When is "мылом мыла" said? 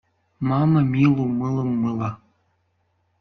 1.39-2.09